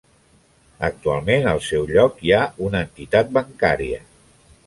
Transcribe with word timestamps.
Actualment, 0.87 1.45
al 1.51 1.61
seu 1.65 1.85
lloc 1.91 2.25
hi 2.27 2.33
ha 2.37 2.41
una 2.69 2.81
entitat 2.87 3.31
bancària. 3.39 4.01